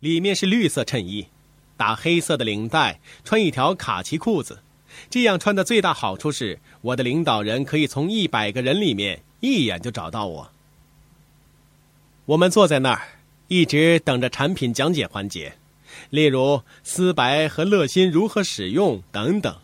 [0.00, 1.28] 里面是绿色衬衣，
[1.76, 4.60] 打黑色的领带，穿一条卡其裤子。
[5.08, 10.50] 这样穿的最大好处是，我的领导人可以从一百个人里面一眼就找到我。
[12.26, 13.02] 我们坐在那儿，
[13.48, 15.54] 一直等着产品讲解环节，
[16.10, 19.56] 例如丝白和乐心如何使用等等。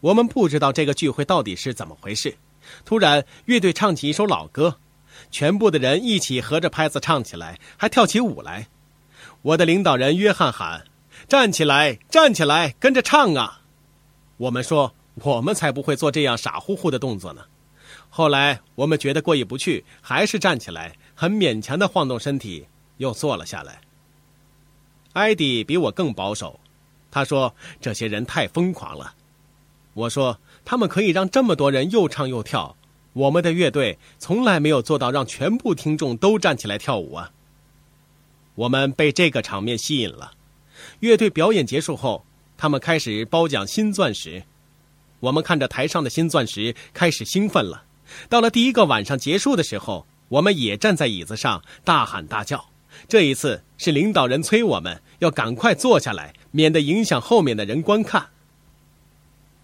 [0.00, 2.36] 我们不知道这个聚会到底是怎么回事。
[2.84, 4.78] 突然，乐队唱起一首老歌，
[5.30, 8.68] 全部的人一起合着拍子唱起来，还跳起舞来。
[9.44, 10.84] 我的领导人约翰喊
[11.28, 13.60] ：“站起来，站起来，跟着唱啊！”
[14.38, 17.42] 我们说：“我们才不会做这样傻乎乎的动作呢。”
[18.08, 23.80] 后来我们觉得过意不去，还是站起来，很勉强的晃动身体，又坐了下来。
[25.12, 26.58] 艾迪比我更保守，
[27.10, 29.14] 他说：“这些人太疯狂了。”
[29.94, 30.38] 我说。
[30.66, 32.74] 他们可以让这么多人又唱又跳，
[33.12, 37.32] 我们的乐队从来没有做到让全部听众都站起来跳舞啊。
[38.54, 40.32] 我们被这个场面吸引了。
[41.00, 42.24] 乐队表演结束后，
[42.56, 44.44] 他们开始褒奖新钻石。
[45.20, 47.84] 我们看着台上的新钻石，开始兴奋了。
[48.28, 52.66] 到了第一个晚上结束的时候，我们也站在椅子上大喊大叫。
[53.08, 58.28] 这一次是领导人催我们要赶快坐下来，免得影响后面的人观看。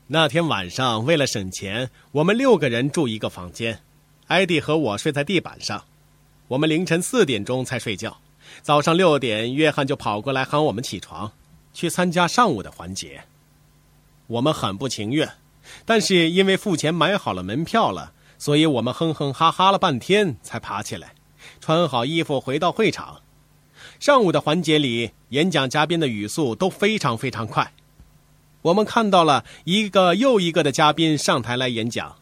[0.09, 3.83] 那天晚上，为了省钱，我们六个人住一个房间，
[4.27, 5.85] 艾迪和我睡在地板上。
[6.49, 8.19] 我们凌晨四点钟才睡觉，
[8.63, 11.33] 早上六点，约翰就跑过来喊我们起床，
[11.73, 13.23] 去参加上午的环节。
[14.27, 15.29] 我们很不情愿，
[15.85, 21.15] 但是因为付钱买好了门票了，所以我们哼哼哈哈了半天才爬起来，
[21.61, 23.23] 穿好衣服回到会场。
[23.99, 27.73] 上午的环节里，演讲嘉宾的语速都非常非常快。
[28.63, 32.17] 我们看到了一个又一个的嘉宾上台来演讲，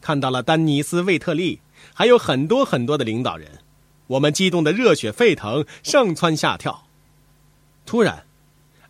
[0.00, 1.60] 看到了丹尼斯·魏特利，
[1.92, 3.58] 还有很多很多的领导人，
[4.12, 6.86] 我们激动的热血沸腾，上蹿下跳。
[7.86, 8.26] 突然，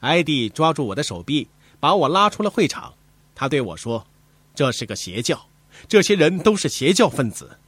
[0.01, 2.95] 艾迪抓住我的手臂，把我拉出了会场。
[3.35, 4.07] 他对我说
[4.53, 5.47] ：“这是个邪教，
[5.87, 7.59] 这些人都是邪教分子，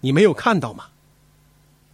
[0.00, 0.86] 你没有看到吗？”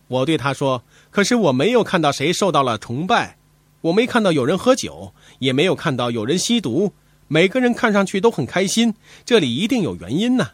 [0.07, 3.37] 我对他说：“可是我没有看到谁受到了崇拜。”
[3.83, 6.93] 我没看到有人喝酒，也没有看到有人吸毒，
[7.29, 10.51] 每个人看上去都很开心，这里一定有原因呢。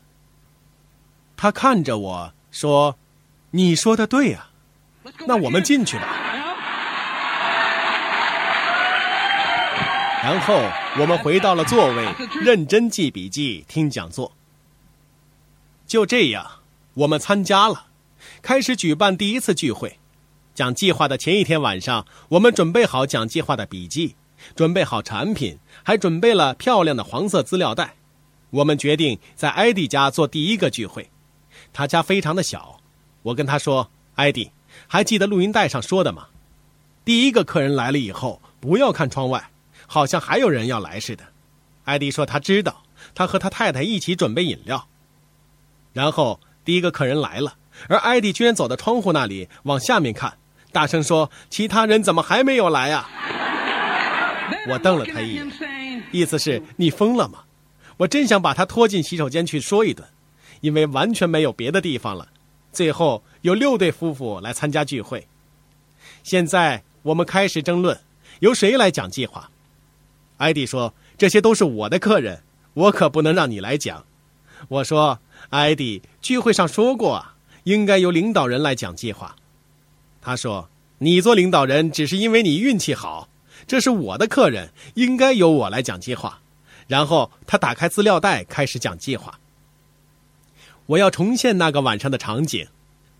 [1.36, 2.98] 他看着我说
[3.52, 4.50] ：“你说的对啊，
[5.26, 6.06] 那我们进去吧。”
[10.24, 10.54] 然后
[10.98, 12.08] 我们回到了座位，
[12.42, 14.32] 认真记笔记、听讲座。
[15.86, 16.62] 就这样，
[16.94, 17.88] 我们参加了，
[18.40, 19.98] 开始举办第一次聚会。
[20.54, 24.14] 讲计划的前一天晚上，我们准备好讲计划的笔记，
[24.56, 27.96] 准备好产品，还准备了漂亮的黄色资料袋。
[28.50, 31.10] 我们决定在艾迪家做第一个聚会。
[31.72, 32.80] 他家非常的小。
[33.24, 34.52] 我跟他说：“艾迪，
[34.86, 36.26] 还记得录音带上说的吗？
[37.04, 39.50] 第一个客人来了以后，不要看窗外，
[39.86, 41.24] 好像还有人要来似的。”
[41.84, 42.82] 艾迪说他知道。
[43.14, 44.88] 他和他太太一起准备饮料。
[45.92, 47.54] 然后第一个客人来了，
[47.86, 50.32] 而艾迪居然走到窗户那里往下面看。
[50.72, 53.06] 大声说：“其他人怎么还没有来呀？”
[54.68, 57.40] 我瞪了他一眼，意思是你疯了吗？
[57.98, 60.08] 我真想把他拖进洗手间去说一顿，
[60.62, 62.28] 因为完全没有别的地方了。
[62.74, 65.26] 最后有六对夫妇来参加聚会。
[66.22, 67.98] 现在我们开始争论，
[68.40, 69.50] 由谁来讲计划？
[70.38, 72.42] 艾迪说：“这些都是我的客人，
[72.74, 74.04] 我可不能让你来讲。”
[74.68, 75.20] 我说
[75.50, 77.24] ：“艾迪，聚会上说过，
[77.62, 79.36] 应该由领导人来讲计划。”
[80.20, 80.68] 他说
[80.98, 83.28] ：“你做领导人只是因为你运气好，
[83.66, 86.40] 这是我的客人，应该由我来讲计划。”
[86.88, 89.38] 然后他打开资料袋，开始讲计划。
[90.86, 92.66] 我要重现那个晚上的场景。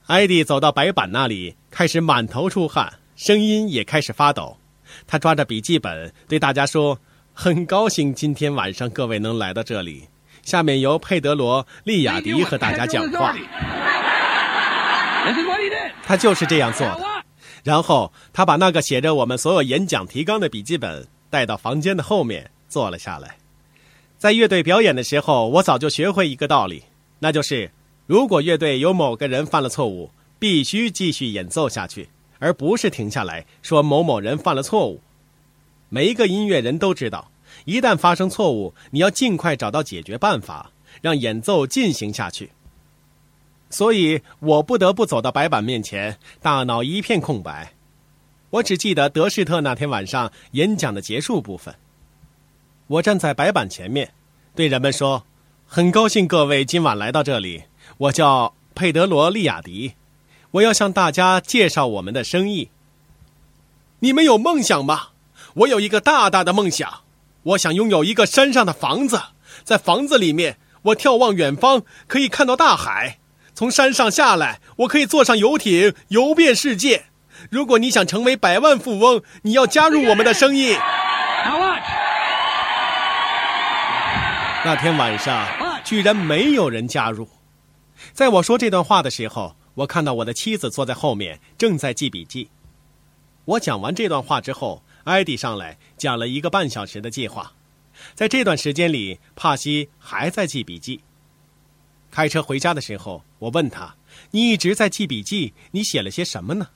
[0.07, 4.59] 艾迪走到白板那里，开始满头出汗，声音也开始发抖。
[5.07, 6.99] 他抓着笔记本对大家说
[7.33, 10.09] ：“很高兴今天晚上各位能来到这里。
[10.43, 13.33] 下面由佩德罗·利亚迪和大家讲话。”
[16.05, 17.01] 他就是这样做的，
[17.63, 23.39] 然后他把那个写着我们所有演讲提纲的笔记本带到房间的后面坐了下来。
[24.19, 26.84] 在乐队表演的时候，我早就学会一个道理，
[27.24, 27.71] 那就是
[28.06, 35.00] 如果乐队有某个人犯了错误，必须继续演奏下去，而不是停下来说某某人犯了错误。
[35.88, 37.30] 每一个音乐人都知道，
[37.65, 42.50] 一旦发生错误，你要尽快找到解决办法，让演奏进行下去。
[43.71, 47.72] 所以我不得不走到白板面前，大脑一片空白。
[48.50, 51.74] 我只记得德士特那天晚上演讲的结束部分。
[52.86, 54.12] 我站在白板前面，
[54.54, 55.24] 对人们说
[55.66, 57.65] ：“很高兴各位今晚来到这里。
[57.99, 59.95] 我叫佩德罗·利亚迪，
[60.53, 62.71] 我要向大家介绍我们的生意。”
[64.01, 65.09] 你们有梦想吗？
[65.55, 67.01] 我有一个大大的梦想，
[67.43, 69.21] 我想拥有一个山上的房子，
[69.65, 73.19] 在房子里面，我眺望远方，可以看到大海。
[73.55, 77.07] 从山上下来，我可以坐上游艇游遍世界。
[77.51, 80.77] 如果你想成为百万富翁，你要加入我们的生意。
[84.66, 85.47] 那天晚上，
[85.84, 87.28] 居然没有人加入。
[88.15, 92.49] 在我说这段话的时候，我看到我的妻子坐在后面，正在记笔记。
[93.45, 97.53] 我讲完这段话之后，艾迪上来讲了一个半小时的计划。
[98.15, 101.03] 在这段时间里，帕西还在记笔记。
[102.10, 103.95] 开车回家的时候，我问他
[104.33, 106.69] ：“你一直在记笔记，你写了些什么呢？”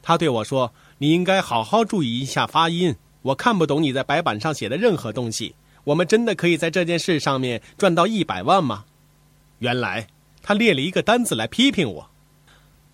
[0.00, 2.94] 他对我说：“你应该好好注意一下发音。
[3.22, 5.56] 我看不懂你在白板上写的任何东西。
[5.84, 8.84] 我们真的可以在这件事上面赚到一百万吗？”
[9.60, 10.06] 原来
[10.42, 12.10] 他列了一个单子来批评我。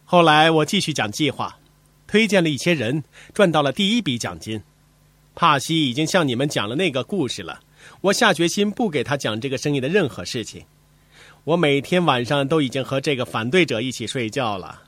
[0.04, 1.58] 后来我继续讲计划。
[2.06, 3.04] 推荐了一些人，
[3.34, 4.62] 赚到了第一笔奖金。
[5.34, 7.60] 帕西已经向你们讲了那个故事了。
[8.00, 10.64] 我下决心不给他讲这个生意的任何事情。
[11.44, 14.82] 我每天晚上都已经和这个反对者一起睡觉了。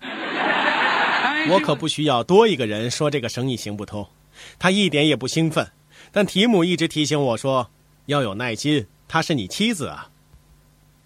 [1.51, 4.09] 我可不需要多一个人说这个生意行不通。
[4.59, 5.71] 他一点也不兴奋，
[6.11, 7.71] 但提姆一直提醒我说
[8.11, 8.87] 要有耐心。
[9.07, 10.11] 她是你妻子啊。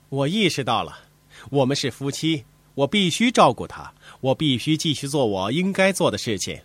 [0.09, 0.99] 我意识到了，
[1.51, 2.45] 我们是夫妻。
[2.75, 6.59] 我必须照顾她，我必须继续做我应该做的事情。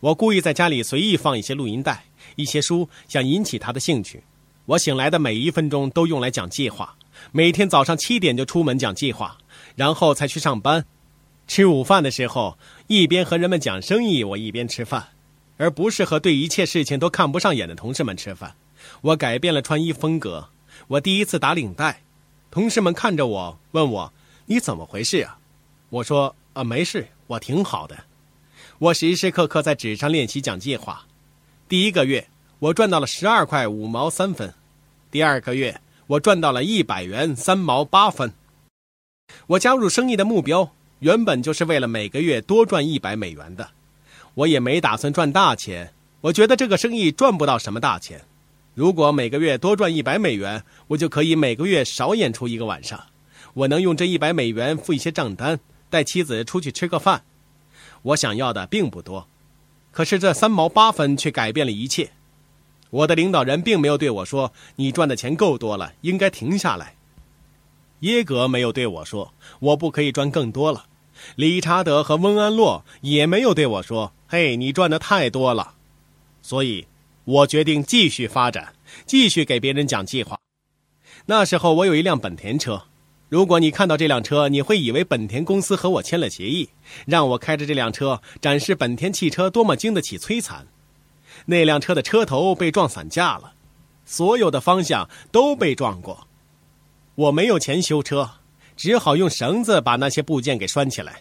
[0.00, 2.04] 我故意在家里随意放一些录音带、
[2.36, 4.22] 一些书，想引起她的兴趣。
[4.66, 6.96] 我醒来的每一分钟都用来讲计划，
[7.32, 9.38] 每天早上七点就出门讲计划，
[9.74, 10.84] 然后才去上班。
[11.48, 12.56] 吃午饭的时候，
[12.86, 15.08] 一边和人们讲生意，我一边吃饭，
[15.56, 18.54] 而不是和对一切事情都看不上眼的同事们吃饭。
[19.02, 20.48] 我改变了穿衣风格，
[20.86, 22.02] 我第一次打领带，
[22.50, 24.12] 同事们看着我，问我。
[24.46, 25.38] 你怎么回事啊？
[25.90, 27.96] 我说啊，没事，我挺好的。
[28.78, 31.04] 我时时刻刻在纸上练习讲计划。
[31.68, 32.28] 第一个月，
[32.58, 34.50] 我赚到了十二块五毛三分；
[35.10, 38.32] 第二个月，我赚到了一百元三毛八分。
[39.46, 43.70] 我加入生意的目标原本就是为了每个月多赚一百美元的。
[44.34, 48.24] 我也没打算赚大钱，我觉得这个生意赚不到什么大钱。
[48.74, 53.04] 如果每个月多赚一百美元，我就可以每个月少演出一个晚上。
[53.54, 55.60] 我能用这一百美元付一些账单，
[55.90, 57.24] 带妻子出去吃个饭。
[58.00, 59.28] 我想要的并不多，
[59.90, 62.12] 可是这三毛八分却改变了一切。
[62.88, 66.96] 我的领导人并没有对我说：“你赚的钱够多了，应该停下来。”
[68.00, 70.86] 耶格没有对我说：“我不可以赚更多了。”
[71.36, 75.74] 理查德和温安洛也没有对我说：“嘿，你赚的太多了。”
[76.42, 76.86] 所以，
[77.24, 78.74] 我决定继续发展，
[79.06, 80.38] 继续给别人讲计划。
[81.26, 82.82] 那时候，我有一辆本田车。
[83.28, 86.68] 如果你看到这辆车，你会以为本田公司和我签了协议，
[87.06, 90.66] 让我开着这辆车展示本田汽车多么经得起摧残。
[91.46, 93.54] 那辆车的车头被撞散架了，
[94.04, 96.26] 所有的方向都被撞过。
[97.14, 98.28] 我没有钱修车，
[98.76, 101.20] 只好用绳子把那些部件给拴起来。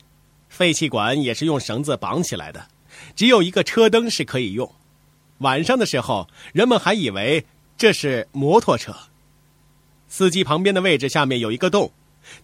[0.49, 2.67] 废气管也是用绳子绑起来的，
[3.15, 4.69] 只有一个车灯是可以用。
[5.41, 7.45] 晚上的时候，人们还以为
[7.77, 8.95] 这是摩托车。
[10.07, 11.91] 司机旁边的位置下面有一个洞。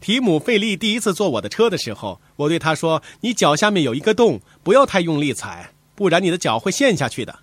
[0.01, 7.39] 提姆·费利第一次坐我的车的时候，我对他说：“你脚下面有一个洞，不要太用力踩，不然你的脚会陷下去的。”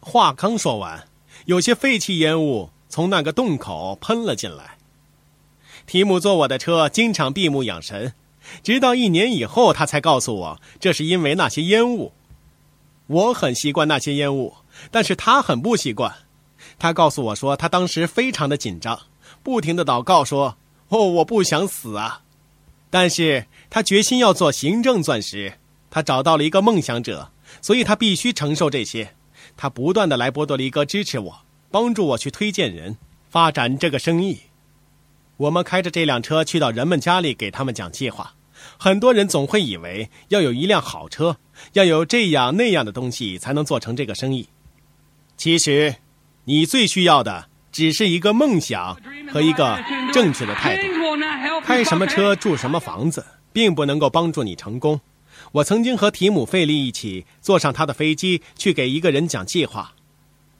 [0.00, 1.06] 话刚说完，
[1.44, 4.78] 有些废气烟雾从那个洞口喷了进来。
[5.86, 8.14] 提姆坐我的车经常闭目养神，
[8.64, 12.12] 直到一年以后，他才告诉我这是因为那些烟雾。
[13.06, 14.54] 我很习惯那些烟雾，
[14.90, 16.14] 但是他很不习惯。
[16.78, 18.98] 他告诉我说，他当时非常的紧张，
[19.42, 20.56] 不停的祷告说。
[20.88, 22.22] 哦，我不想死啊！
[22.90, 25.54] 但是他决心要做行政钻石，
[25.90, 29.12] 他找到了一个梦想者，所以他必须承受这些。
[29.56, 31.40] 他不断的来波多黎各支持我，
[31.72, 32.96] 帮助我去推荐人，
[33.28, 34.42] 发展这个生意。
[35.38, 38.34] 我们开着这辆车去到人们家里，给他们讲计划。
[38.78, 41.36] 很多人总会以为要有一辆好车，
[41.72, 44.48] 要有这样那样的东西才能做成这个生意。
[45.36, 45.96] 其实，
[46.44, 47.48] 你最需要的。
[47.72, 48.98] 只是一个梦想
[49.30, 49.78] 和一个
[50.10, 50.88] 正确的态度。
[51.62, 54.98] 开什么车、住什么房子，并不能够帮助你成功。
[55.52, 59.92] 我曾经和提姆·费利一起坐上他的飞机去给一个人讲计划，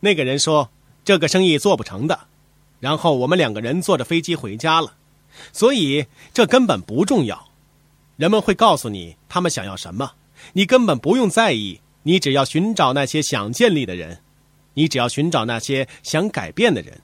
[0.00, 0.70] 那个人说
[1.06, 2.20] 这个生意做不成的。
[2.80, 4.92] 然后我们两个人坐着飞机回家了。
[5.54, 6.04] 所以
[6.34, 7.48] 这根本不重要。
[8.16, 10.12] 人们会告诉你他们想要什么，
[10.52, 11.80] 你根本不用在意。
[12.02, 14.20] 你只要寻找那些想建立的人，
[14.76, 17.00] 你只要寻找那些想改变的人。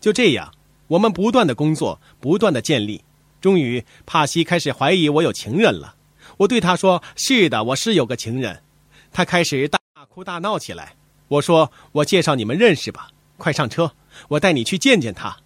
[0.00, 0.52] 就这样，
[0.86, 3.04] 我们不断的工作，不断的建立。
[3.40, 5.96] 终于，帕西开始怀疑我有情人了。
[6.38, 8.62] 我对他说：“是的，我是有个情人。”
[9.12, 9.78] 他开始大。
[10.08, 10.94] 哭大闹起来。
[11.28, 13.92] 我说：“我介绍你们认识吧，快上车，
[14.28, 15.38] 我带你去见见他。”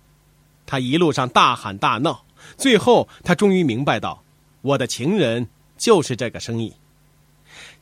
[0.67, 2.25] 他一路上大喊大闹，
[2.57, 4.25] 最后他终于明白到，
[4.63, 5.49] 我的情人
[5.79, 6.75] 就是这个生意。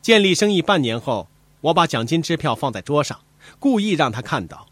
[0.02, 1.28] 建立生意半年后，
[1.62, 3.18] 我把奖金支票放在桌上，
[3.58, 4.66] 故意让他看到。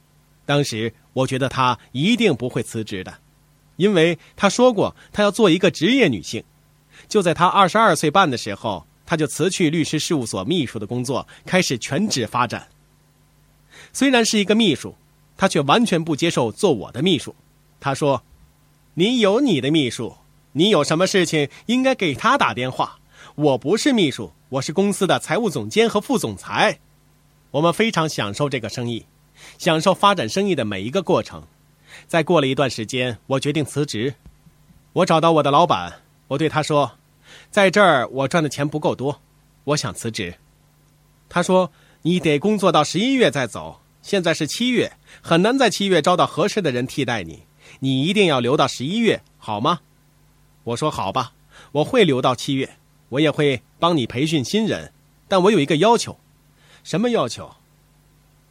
[0.45, 3.19] 当时我觉得他一定不会辞职的，
[3.77, 6.43] 因为他说过他要做一个职业女性。
[7.09, 12.69] 就在他二十二岁半的时候，他就辞去律师事务所秘书的工作，开始全职发展。
[13.93, 14.95] 虽然是一个秘书，
[15.37, 17.35] 他却完全不接受做我的秘书。
[17.81, 18.23] 他说
[18.95, 20.17] ：“你有你的秘书，
[20.53, 22.99] 你有什么事情应该给他打电话。
[23.35, 26.79] 我不是秘书，我是公司的财务总监和副总裁。
[27.53, 29.07] 我们非常享受这个生意。”
[29.59, 31.43] 享受发展生意的每一个过程。
[32.07, 34.15] 再过了一段时间，我决定辞职。
[34.93, 36.93] 我找到我的老板，我对他说
[37.51, 39.21] ：“在这儿我赚的钱不够多，
[39.65, 40.35] 我想辞职。”
[41.29, 43.81] 他说：“你得工作到十一月再走。
[44.01, 47.43] 现在是七月，很难在七月招到合适的人替代你。
[47.81, 49.81] 你一定要留到十一月，好吗？”
[50.65, 51.33] 我说：“好吧，
[51.73, 52.77] 我会留到七月。
[53.09, 54.93] 我也会帮你培训新人，
[55.27, 56.19] 但我有一个要求。
[56.85, 57.55] 什么要求？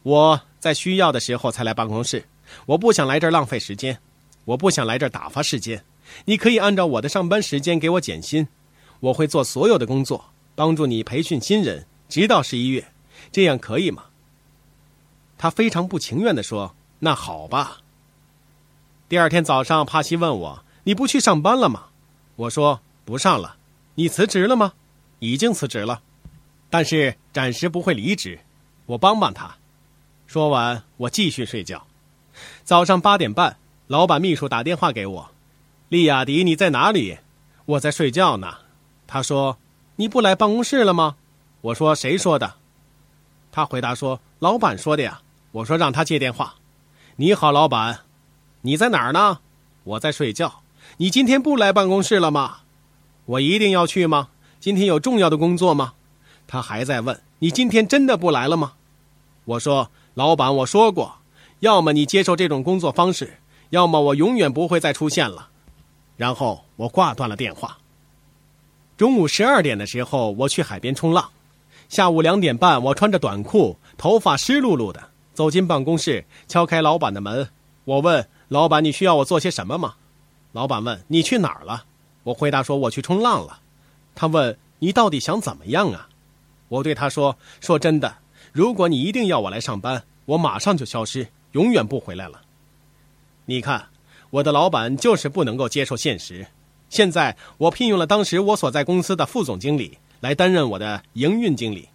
[0.02, 2.24] 我。”在需要的时候才来办公室，
[2.66, 3.98] 我不想来这儿浪费时间，
[4.44, 5.84] 我不想来这儿打发时间。
[6.26, 8.46] 你可以按照我的上班时间给我减薪，
[9.00, 12.92] 我会做所有的工作，帮助你培训新人，直到十一月，
[13.32, 14.04] 这样可以吗？
[15.36, 17.78] 他非常不情愿地说：“那好吧。”
[19.10, 21.86] 第二天早上，帕西问我：“你不去上班了吗？”
[22.36, 23.56] 我说：“不上了。”
[23.96, 24.74] 你辞职了吗？
[25.18, 26.02] 已经辞职了，
[26.72, 28.40] 但是暂时不会离职，
[28.86, 29.56] 我帮帮他。
[30.26, 31.86] 说完，我继续睡觉。
[32.64, 35.30] 早上八点半，老板秘书打电话给我
[35.90, 37.18] ：“利亚迪，你在哪里？”
[37.66, 38.54] 我在睡觉呢。
[39.06, 39.58] 他说
[39.96, 41.16] ：“你不来办公室了吗？”
[41.60, 42.54] 我说：“谁说的？”
[43.52, 45.20] 他回答说：“老板说的呀。”
[45.52, 46.54] 我说：“让他接电话。”
[47.16, 48.00] 你好，老板，
[48.62, 49.40] 你在哪儿呢？
[49.84, 50.62] 我在睡觉。
[50.96, 52.60] 你今天不来办公室了吗？
[53.26, 54.30] 我一定要去吗？
[54.58, 55.92] 今天有重要的工作吗？
[56.46, 58.72] 他还在问：“你今天真的不来了吗？”
[59.44, 59.90] 我说。
[60.14, 61.20] 老板，我说过，
[61.60, 63.38] 要么你接受这种工作方式，
[63.70, 65.48] 要么我永远不会再出现了。
[66.18, 67.78] 然后我挂断了电话。
[68.98, 71.30] 中午十二点的时候，我去海边冲浪。
[71.88, 77.48] 下午两点半，我穿着短裤，头发湿漉漉的，走进办公室，敲开老板的门。
[77.86, 79.94] 我问老板：“你需要我做些什么吗？”
[80.52, 81.84] 老板问：“你去哪儿了？”
[82.24, 83.60] 我回答说：“我去冲浪了。”
[84.14, 86.10] 他问：“你到底想怎么样啊？”
[86.72, 88.16] 我对他说：“说真的。”
[88.50, 92.40] 如果你一定要我来上班，我马上就消失，永远不回来了。
[93.44, 93.88] 你看，
[94.30, 96.46] 我的老板就是不能够接受现实。
[96.88, 101.88] 现在我聘用了当时我所在公司的副总经理来担任我的营运经理，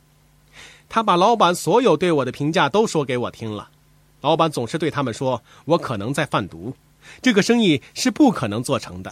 [0.88, 3.70] 他把老板所有对我的评价都说给我听了。
[4.22, 6.76] 老板总是对他们说我可能在贩毒，
[7.22, 9.12] 这个生意是不可能做成的。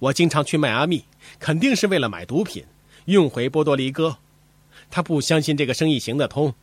[0.00, 1.04] 我经常去迈阿密，
[1.38, 2.64] 肯定是为了买毒品，
[3.04, 4.16] 运回波多黎各。
[4.90, 6.54] 他不相信这个生意行得通。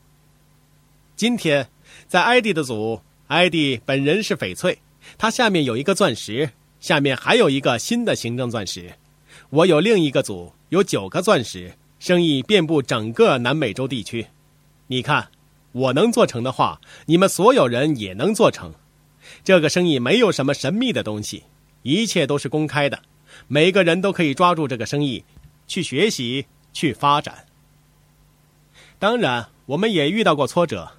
[1.16, 1.70] 今天，
[2.08, 4.80] 在艾迪的组，艾迪本人是翡翠，
[5.18, 8.94] 他下面有一个钻石，下面还有一个新的行政钻石。
[9.50, 14.28] 我有另一个组，有九个钻石，生意遍布整个南美洲地区。
[14.88, 15.30] 你看，
[15.72, 18.74] 我能做成的话，你们所有人也能做成。
[19.44, 21.44] 这个生意没有什么神秘的东西，
[21.84, 23.02] 一切都是公开的，
[23.48, 25.24] 每个人都可以抓住这个生意，
[25.66, 27.46] 去学习，去发展。
[28.98, 30.92] 当然，我们也遇到过挫折。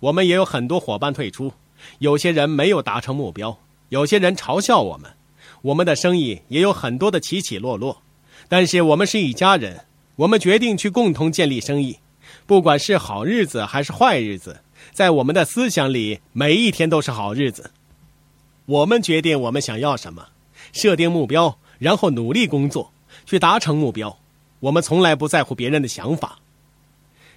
[0.00, 1.52] 我们也有很多伙伴退出，
[2.00, 5.10] 有些人没有达成目标，有些人嘲笑我们，
[5.62, 8.02] 我们的生意也有很多的起起落落。
[8.48, 9.86] 但是我们是一家人，
[10.16, 11.98] 我们决定去共同建立生意，
[12.46, 14.60] 不管是好日子还是坏日子，
[14.92, 17.70] 在我们的思想里，每一天都是好日子。
[18.66, 20.26] 我们决定我们想要什么，
[20.72, 22.92] 设定目标，然后努力工作
[23.24, 24.18] 去达成目标。
[24.60, 26.38] 我们从来不在乎别人的想法。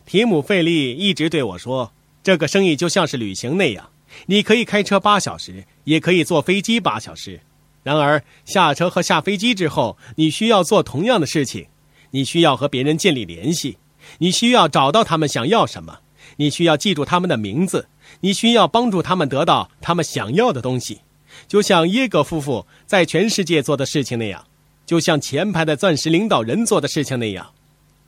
[0.10, 1.92] 提姆·费利一直对我说。
[2.24, 3.92] 这个生意就像是旅行那样，
[4.26, 7.40] 你可以开车八小时，也可以坐飞机八小时。
[7.84, 11.68] 然而下车和下飞机之后，你需要做同样的事情，
[12.10, 13.78] 你需要和别人建立联系，
[14.18, 16.00] 你需要找到他们想要什么，
[16.38, 17.88] 你需要记住他们的名字，
[18.22, 21.02] 你需要帮助他们得到他们想要的东西，
[21.48, 24.44] 就像耶格夫妇在全世界做的事情那样，
[24.88, 27.54] 就像前排的钻石领导人做的事情那样，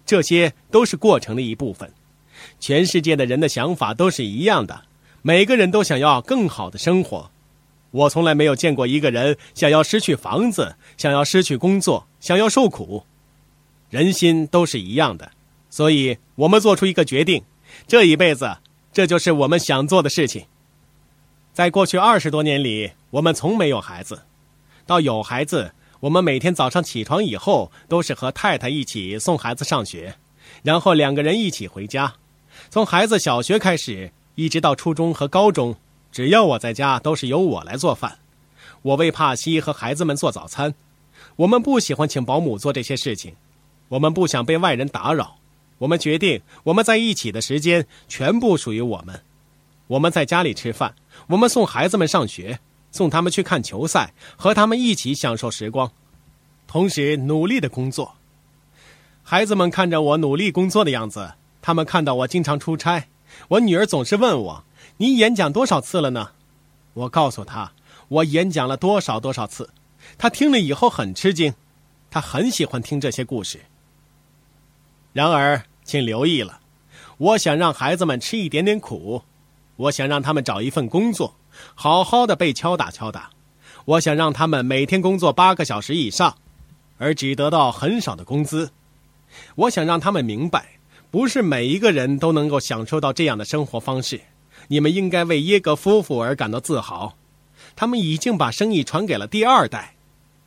[0.06, 1.92] 这些都是过程的一部分。
[2.60, 4.84] 全世界的人的想法都是一样的，
[5.22, 7.30] 每个人都想要更好的生活。
[7.92, 13.04] 我从来没有见过一个人想要失去房子，想要失去工作，想要受苦。
[13.90, 15.32] 人心都是一样的，
[15.70, 17.44] 所以我们做出一个决定：
[17.88, 18.58] 这一辈子，
[18.94, 20.46] 这就是我们想做的事情。
[21.52, 24.24] 在过去二十多年里，我们从没有孩子，
[24.86, 30.16] 到有孩子，我们每天早上起床以后都是和太太一起送孩子上学，
[30.64, 32.16] 然后两个人一起回家。
[32.72, 35.76] 从孩子小学开始，一直到初中和高中，
[36.12, 38.18] 只要我在家，都是由我来做饭。
[38.82, 40.74] 我为帕西和孩子们做早餐。
[41.36, 43.36] 我们不喜欢请保姆做这些事情，
[43.90, 45.38] 我们不想被外人打扰。
[45.78, 49.22] 我们决定，我们在一起的时间全部属于我们。
[49.86, 50.96] 我们在家里吃饭，
[51.28, 52.60] 我们送孩子们上学，
[52.92, 55.92] 送他们去看球赛，和他们一起享受时光，
[56.68, 58.16] 同时努力的工作。
[59.24, 63.08] 孩子们看着我努力工作的样子，他们看到我经常出差。
[63.48, 64.64] 我女儿总是问我
[64.98, 66.32] ：“你演讲多少次了呢？”
[66.94, 67.72] 我告诉她
[68.10, 69.70] ：“我演讲了多少多少次。”
[70.18, 71.54] 她听了以后很吃惊，
[72.10, 73.62] 她很喜欢听这些故事。
[75.14, 75.64] 然而。
[75.84, 76.62] 请留意了，
[77.18, 79.24] 我想让孩子们吃一点点苦，
[79.76, 81.36] 我想让他们找一份工作，
[81.76, 83.30] 好好的被敲打敲打。
[83.86, 86.38] 我想让他们每天工作八个小时以上，
[86.98, 88.72] 而只得到很少的工资。
[89.56, 90.80] 我想让他们明白，
[91.10, 94.22] 不是每一个人都能够享受到这样的生活方式。
[94.68, 97.18] 你们应该为耶格夫妇而感到自豪，
[97.76, 99.96] 他们已经把生意传给了第二代，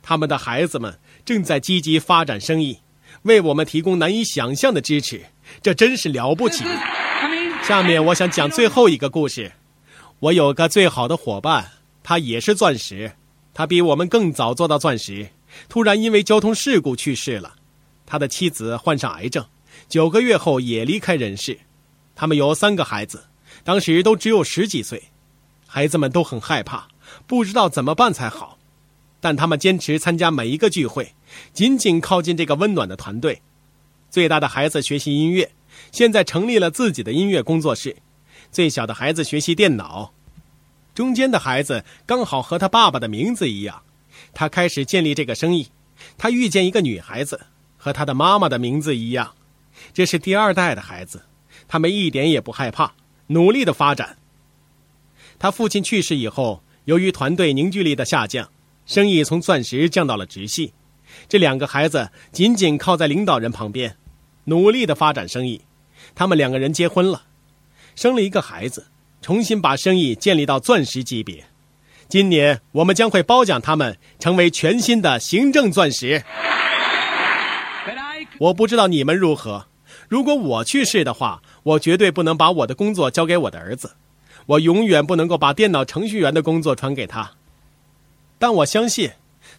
[0.01, 2.79] 他们的孩子们正在积极发展生意，
[3.23, 5.25] 为我们提供难以想象的支持。
[5.61, 6.63] 这真是了不起！
[7.63, 9.51] 下面我想讲最后一个故事。
[10.19, 13.11] 我有个最好的伙伴，他也是钻石，
[13.53, 15.27] 他比我们更早做到钻石，
[15.67, 17.55] 突然因为交通事故去世了。
[18.05, 19.45] 他的妻子患上癌症，
[19.89, 21.59] 九个月后也离开人世。
[22.15, 23.25] 他们有三个孩子，
[23.63, 25.03] 当时都只有十几岁，
[25.67, 26.87] 孩子们都很害怕，
[27.27, 28.57] 不知道怎么办才好。
[29.19, 31.13] 但他们坚持参加每一个聚会，
[31.51, 33.41] 紧紧靠近这个温暖的团队。
[34.09, 35.51] 最大的孩子学习音乐，
[35.91, 37.97] 现在成立了自己的音乐工作室。
[38.55, 40.13] 最小的孩子学习电脑，
[40.93, 43.81] 中间的孩子刚好和他爸爸的名字一样。
[44.33, 45.67] 他开始建立这个生意。
[46.17, 49.33] 他遇见一个女孩子，和他的妈妈的名字一样。
[49.93, 51.23] 这是第二代的孩子，
[51.67, 52.93] 他们一点也不害怕，
[53.27, 54.15] 努力的发展。
[55.37, 58.49] 他父亲去世以后，由于团队凝聚力的下降，
[58.85, 60.71] 生意从钻石降到了直系。
[61.27, 63.97] 这两个孩子紧紧靠在领导人旁边。
[64.45, 65.59] 努力的发展生意，
[66.15, 67.23] 他们两个人结婚了，
[67.95, 68.87] 生了一个孩子，
[69.21, 71.45] 重新把生意建立到钻石级别。
[72.07, 76.23] 今年我们将会褒奖他们成为全新的行政钻石。
[78.37, 79.67] 我不知道你们如何，
[80.09, 83.95] 如果我去世的话，我绝对不能把我的工作交给我的儿子，
[84.45, 87.31] 我永远不能够把电脑程序员的工作传给他。
[88.37, 89.11] 但我相信，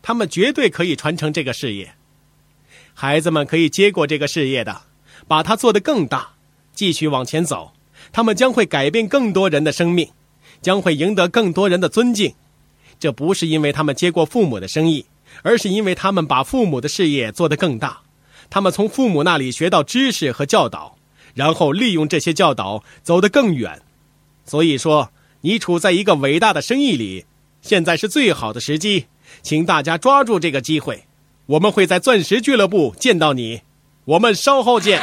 [0.02, 1.94] 他们绝对可以传承这个事业。
[2.92, 4.82] 孩子们可以接过这个事业的，
[5.26, 6.34] 把它做得更大，
[6.74, 7.72] 继续往前走。
[8.16, 10.08] 他们将会改变更多人的生命，
[10.62, 12.32] 将会赢得更多人的尊敬。
[12.98, 15.04] 这不是因为他们接过父母的生意，
[15.42, 18.00] 而是因为他们把父母的事业做得更大。
[18.48, 20.96] 他们从父母那里学到知识和教导，
[21.34, 23.82] 然后利用这些教导走得更远。
[24.46, 25.10] 所以说，
[25.42, 27.26] 你处在一个伟大的生意里，
[27.60, 29.04] 现在是最好的时机，
[29.42, 31.04] 请大家抓住这个机会。
[31.44, 33.60] 我们会在钻石俱乐部见到你，
[34.06, 35.02] 我们稍后见。